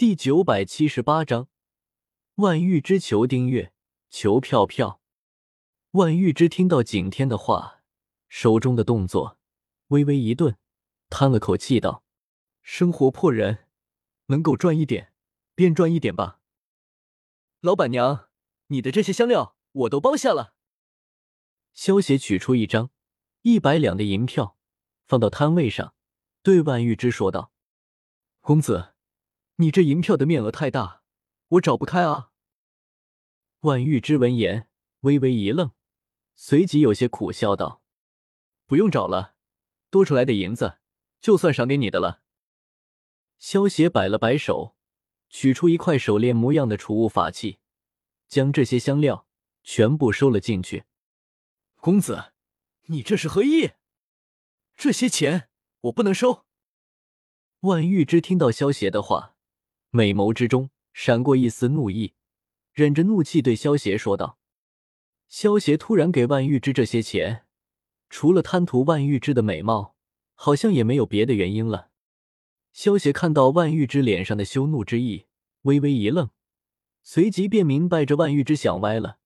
[0.00, 1.48] 第九百七十八章，
[2.36, 3.74] 万玉之求订阅，
[4.08, 5.02] 求票票。
[5.90, 7.82] 万玉之听到景天的话，
[8.26, 9.38] 手中的动作
[9.88, 10.56] 微微一顿，
[11.10, 12.02] 叹了口气道
[12.64, 13.66] ：“生活迫人，
[14.28, 15.12] 能够赚一点
[15.54, 16.40] 便赚一点吧。”
[17.60, 18.30] 老板娘，
[18.68, 20.54] 你的这些香料我都包下了。
[21.74, 22.90] 萧协取出一张
[23.42, 24.56] 一百两的银票，
[25.04, 25.94] 放到摊位上，
[26.42, 27.52] 对万玉之说道
[28.40, 28.94] ：“公子。”
[29.60, 31.02] 你这银票的面额太大，
[31.48, 32.30] 我找不开啊！
[33.60, 35.72] 万玉之闻言微微一愣，
[36.34, 37.82] 随即有些苦笑道
[38.64, 39.34] ：“不用找了，
[39.90, 40.78] 多出来的银子
[41.20, 42.22] 就算赏给你的了。”
[43.38, 44.76] 萧协摆了摆手，
[45.28, 47.58] 取出一块手链模样的储物法器，
[48.28, 49.26] 将这些香料
[49.62, 50.84] 全部收了进去。
[51.76, 52.32] 公子，
[52.86, 53.72] 你这是何意？
[54.74, 55.50] 这些钱
[55.82, 56.46] 我不能收。
[57.60, 59.36] 万玉之听到萧协的话。
[59.92, 62.14] 美眸之中闪过一丝怒意，
[62.72, 64.38] 忍着怒气对萧邪说道
[65.26, 67.44] ：“萧邪突然给万玉芝这些钱，
[68.08, 69.96] 除了贪图万玉芝的美貌，
[70.34, 71.90] 好像也没有别的原因了。”
[72.72, 75.26] 萧邪看到万玉芝脸上的羞怒之意，
[75.62, 76.30] 微微一愣，
[77.02, 79.18] 随即便明白这万玉芝想歪了，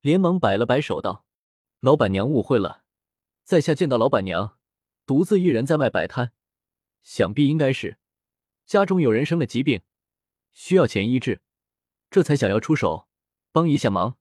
[0.00, 1.24] 连忙摆了摆手道
[1.80, 2.84] ：“老板娘误会了，
[3.42, 4.56] 在下见到老板娘
[5.04, 6.30] 独自一人在外摆摊，
[7.02, 7.98] 想必应该是
[8.64, 9.80] 家中有人生了疾病。”
[10.52, 11.40] 需要钱医治，
[12.10, 13.08] 这才想要出手
[13.50, 14.16] 帮一下忙。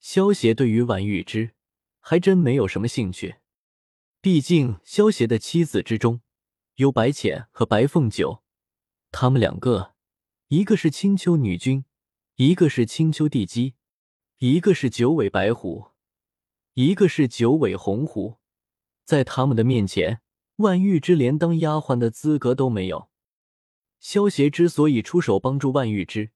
[0.00, 1.54] 萧协对于万玉之
[2.00, 3.36] 还真没有什么兴趣，
[4.20, 6.20] 毕竟萧协的妻子之中
[6.74, 8.42] 有白浅和白凤九，
[9.12, 9.94] 他们两个
[10.48, 11.84] 一个是青丘女君，
[12.34, 13.74] 一个是青丘帝姬，
[14.38, 15.92] 一个是九尾白狐，
[16.74, 18.38] 一个是九尾红狐，
[19.04, 20.20] 在他们的面前，
[20.56, 23.11] 万玉芝连当丫鬟的资格都没有。
[24.02, 26.32] 萧协之所以出手帮助万玉芝，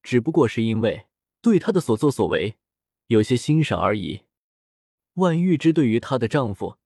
[0.00, 1.06] 只不过是因为
[1.42, 2.54] 对她的所作所为
[3.08, 4.22] 有些欣赏而已。
[5.14, 6.78] 万玉芝对于她的丈夫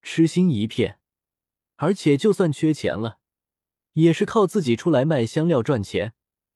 [0.00, 1.00] 痴心一片，
[1.74, 3.18] 而且就算缺钱了，
[3.94, 6.14] 也是靠自己出来卖香料赚钱，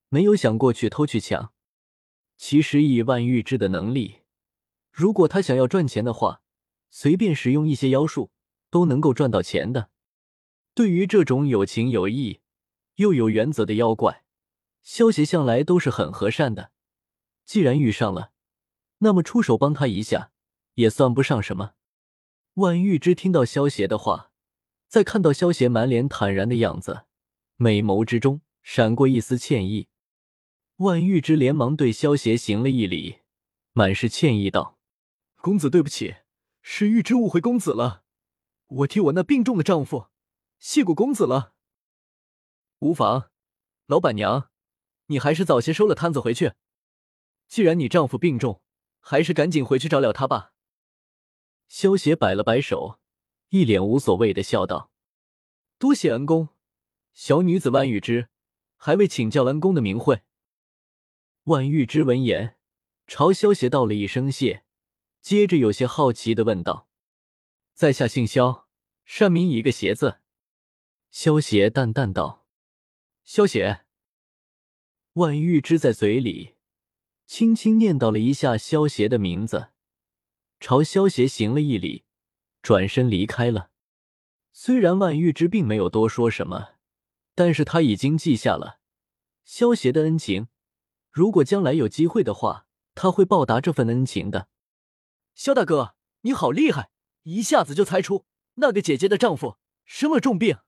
[0.09, 1.53] 没有想过去偷去抢。
[2.37, 4.21] 其实以万玉芝的能力，
[4.93, 6.43] 如果她想要赚钱的话，
[6.89, 8.31] 随便使用一些妖术
[8.71, 9.91] 都能够赚到钱的。
[10.73, 12.42] 对于这种有情有义。
[13.03, 14.23] 又有原则的妖怪，
[14.81, 16.71] 萧协向来都是很和善的。
[17.45, 18.31] 既然遇上了，
[18.99, 20.31] 那么出手帮他一下
[20.75, 21.73] 也算不上什么。
[22.55, 24.31] 万玉芝听到萧协的话，
[24.87, 27.07] 在看到萧协满脸坦然的样子，
[27.57, 29.89] 美眸之中闪过一丝歉意。
[30.77, 33.19] 万玉芝连忙对萧协行了一礼，
[33.73, 34.79] 满是歉意道
[35.43, 36.15] ：“公子对不起，
[36.61, 38.05] 是玉芝误会公子了。
[38.69, 40.07] 我替我那病重的丈夫
[40.61, 41.55] 谢过公子了。”
[42.83, 43.31] 无妨，
[43.87, 44.51] 老板娘，
[45.07, 46.55] 你还是早些收了摊子回去。
[47.47, 48.61] 既然你丈夫病重，
[48.99, 50.53] 还是赶紧回去照料他吧。
[51.69, 52.99] 萧邪摆了摆手，
[53.51, 54.91] 一脸无所谓的笑道
[55.79, 56.49] ：“多谢恩公，
[57.13, 58.29] 小女子万玉之，
[58.77, 60.23] 还未请教恩公的名讳。”
[61.45, 62.57] 万玉之闻言，
[63.07, 64.65] 朝萧邪道了一声谢，
[65.21, 66.89] 接着有些好奇的问道
[67.75, 68.67] ：“在下姓萧，
[69.05, 70.19] 善名一个邪字。”
[71.13, 72.42] 萧协淡淡道。
[73.25, 73.85] 萧邪，
[75.13, 76.57] 万玉之在嘴里
[77.25, 79.69] 轻轻念叨了一下萧邪的名字，
[80.59, 82.05] 朝萧邪行了一礼，
[82.63, 83.71] 转身离开了。
[84.53, 86.75] 虽然万玉之并没有多说什么，
[87.35, 88.81] 但是他已经记下了
[89.45, 90.49] 萧邪的恩情。
[91.11, 94.49] 如果将来有机会的话，他会报答这份恩情的。
[95.35, 96.91] 萧大哥，你好厉害，
[97.23, 100.59] 一下子就猜出那个姐姐的丈夫生了重病。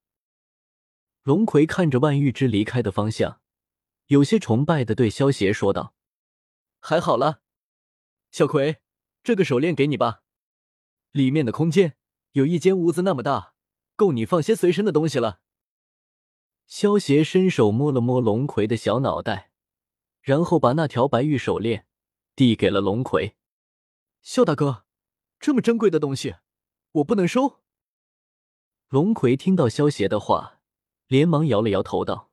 [1.24, 3.40] 龙葵看着万玉芝离开的方向，
[4.08, 5.94] 有些崇拜的对萧邪说道
[6.80, 7.40] ：“还好了，
[8.30, 8.82] 小葵，
[9.22, 10.20] 这个手链给你吧。
[11.12, 11.96] 里面的空间
[12.32, 13.54] 有一间屋子那么大，
[13.96, 15.40] 够你放些随身的东西了。”
[16.68, 19.50] 萧邪伸手摸了摸龙葵的小脑袋，
[20.20, 21.86] 然后把那条白玉手链
[22.36, 23.36] 递给了龙葵。
[24.20, 24.84] 萧大哥，
[25.40, 26.34] 这么珍贵的东西，
[26.92, 27.62] 我不能收。
[28.90, 30.60] 龙葵听到萧邪的话。
[31.06, 32.30] 连忙摇了摇头，道：“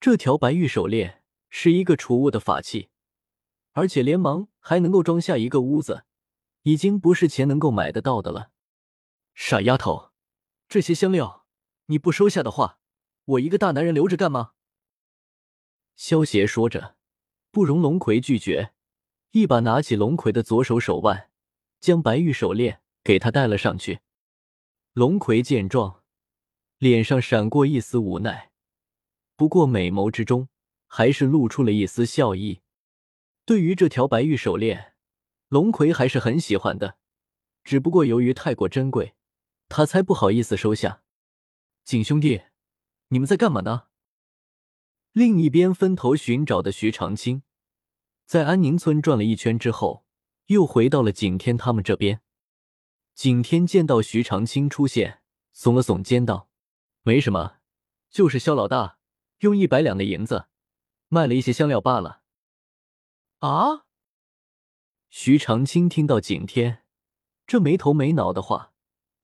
[0.00, 2.88] 这条白玉手链是一个储物的法器，
[3.72, 6.04] 而且连忙还能够装下一个屋子，
[6.62, 8.50] 已经不是钱能够买得到的了。”
[9.34, 10.10] 傻丫头，
[10.68, 11.46] 这些香料
[11.86, 12.78] 你不收下的话，
[13.24, 14.52] 我一个大男人留着干嘛？
[15.94, 16.96] 萧邪说着，
[17.50, 18.72] 不容龙葵拒绝，
[19.32, 21.30] 一把拿起龙葵的左手手腕，
[21.80, 24.00] 将白玉手链给他戴了上去。
[24.94, 26.01] 龙葵见状。
[26.82, 28.50] 脸上闪过一丝无奈，
[29.36, 30.48] 不过美眸之中
[30.88, 32.62] 还是露出了一丝笑意。
[33.44, 34.94] 对于这条白玉手链，
[35.46, 36.96] 龙葵还是很喜欢的，
[37.62, 39.14] 只不过由于太过珍贵，
[39.68, 41.04] 他才不好意思收下。
[41.84, 42.42] 景兄弟，
[43.10, 43.84] 你们在干嘛呢？
[45.12, 47.44] 另一边分头寻找的徐长青，
[48.26, 50.04] 在安宁村转了一圈之后，
[50.46, 52.22] 又回到了景天他们这边。
[53.14, 55.20] 景天见到徐长青出现，
[55.54, 56.48] 耸了耸肩道
[57.02, 57.58] ：“没什么，
[58.10, 58.98] 就是肖老大
[59.38, 60.46] 用一百两的银子
[61.08, 62.22] 卖了一些香料罢了。”
[63.40, 63.86] 啊！
[65.10, 66.84] 徐长青听到景天
[67.46, 68.72] 这没头没脑的话，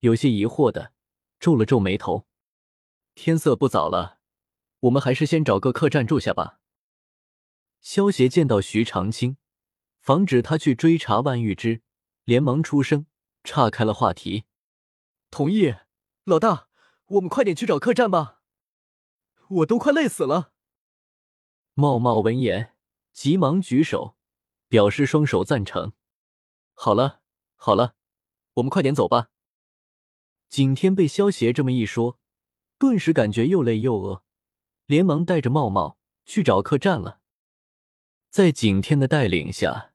[0.01, 0.93] 有些疑惑的
[1.39, 2.27] 皱了皱眉头。
[3.15, 4.19] 天色不早了，
[4.81, 6.61] 我们还是先找个客栈住下吧。
[7.81, 9.37] 萧协见到徐长青，
[10.01, 11.83] 防止他去追查万玉芝，
[12.25, 13.07] 连忙出声
[13.45, 14.45] 岔开了话题。
[15.31, 15.75] 同意，
[16.25, 16.68] 老大，
[17.09, 18.41] 我们快点去找客栈吧，
[19.49, 20.53] 我都快累死了。
[21.75, 22.75] 茂茂闻言。
[23.11, 24.17] 急忙举手，
[24.69, 25.93] 表示双手赞成。
[26.75, 27.21] 好了，
[27.57, 27.97] 好了，
[28.55, 29.31] 我们快点走吧。
[30.49, 32.21] 景天被萧邪这么一说，
[32.79, 34.23] 顿时感觉又累又饿，
[34.87, 37.19] 连忙带着茂茂去找客栈了。
[38.31, 39.93] 在景天的带领下，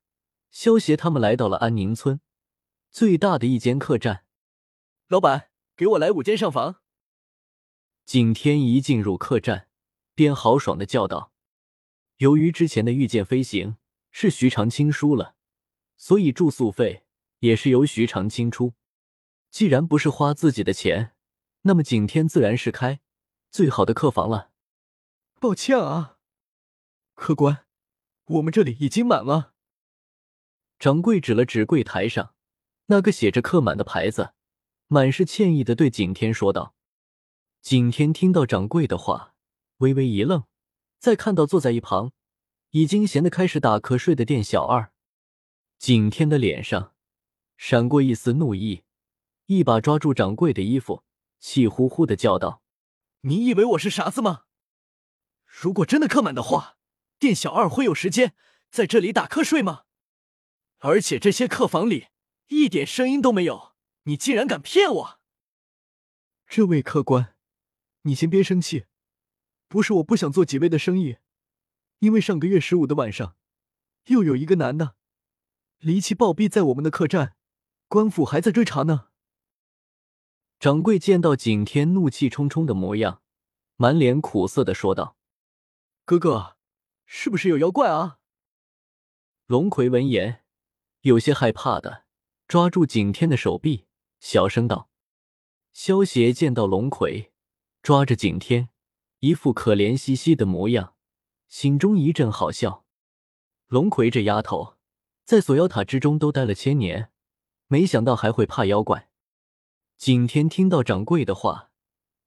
[0.51, 2.19] 萧邪他们来到了安宁村
[2.91, 4.25] 最大的一间客栈。
[5.07, 6.82] 老板，给我来五间上房。
[8.05, 9.67] 景天一进入客栈，
[10.13, 11.31] 便豪爽的叫道。
[12.17, 13.77] 由于之前的御剑飞行
[14.11, 15.35] 是徐长青输了，
[15.97, 17.05] 所以住宿费
[17.39, 18.73] 也是由徐长青出。
[19.49, 21.15] 既然不是花自己的钱，
[21.61, 22.99] 那么景天自然是开
[23.49, 24.51] 最好的客房了。
[25.39, 26.17] 抱歉啊，
[27.15, 27.65] 客官，
[28.25, 29.53] 我们这里已经满了。
[30.77, 32.35] 掌柜指了指柜台上
[32.87, 34.33] 那个写着“客满”的牌子，
[34.87, 36.75] 满是歉意的对景天说道。
[37.63, 39.35] 景天听到掌柜的话，
[39.77, 40.43] 微微一愣。
[40.99, 42.11] 再看到坐在一旁，
[42.71, 44.91] 已经闲得开始打瞌睡的店小二，
[45.77, 46.93] 景天的脸上
[47.55, 48.83] 闪过一丝怒意，
[49.45, 51.05] 一把抓住掌柜的衣服，
[51.39, 52.61] 气呼呼的叫道
[53.23, 54.43] ：“你以为我是傻子吗？
[55.45, 56.75] 如果真的客满的话，
[57.17, 58.35] 店小二会有时间
[58.69, 59.83] 在这里打瞌睡吗？
[60.79, 62.07] 而且这些客房里
[62.47, 63.73] 一点声音都没有，
[64.03, 65.19] 你竟然敢骗我！
[66.45, 67.32] 这位客官，
[68.03, 68.85] 你先别生气。”
[69.67, 71.17] 不是我不想做几位的生意，
[71.97, 73.35] 因为上个月十五的晚上，
[74.05, 74.95] 又有一个男的
[75.79, 77.35] 离奇暴毙在我们的客栈，
[77.87, 79.07] 官府还在追查呢。
[80.59, 83.23] 掌柜见到景天怒气冲冲的模样，
[83.77, 85.17] 满脸苦涩的说道
[86.05, 86.57] ：“哥哥，
[87.07, 88.19] 是不是有妖怪啊？”
[89.47, 90.45] 龙葵闻言，
[91.01, 92.05] 有些害怕的
[92.47, 93.87] 抓住景天的手臂，
[94.19, 94.91] 小声道
[95.73, 97.32] ：“萧邪见到龙葵
[97.83, 98.69] 抓着景天。”
[99.19, 100.95] 一副可怜兮兮的模样，
[101.47, 102.83] 心中一阵好笑。
[103.67, 104.75] 龙葵这丫头，
[105.23, 107.09] 在锁妖塔之中都待了千年，
[107.67, 109.09] 没想到还会怕妖怪。
[109.97, 111.71] 景天听到掌柜的话，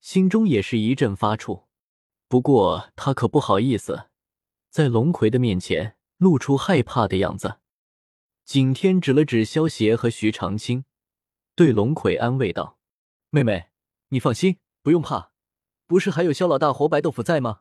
[0.01, 1.65] 心中也是一阵发怵，
[2.27, 4.09] 不过他可不好意思
[4.71, 7.59] 在龙葵的面前露出害怕的样子。
[8.43, 10.85] 景天指了指萧邪和徐长青，
[11.53, 12.79] 对龙葵安慰道
[13.29, 13.67] ：“妹妹，
[14.07, 15.33] 你放心，不用怕。”
[15.87, 17.59] 不是还有肖老大活白豆腐在吗？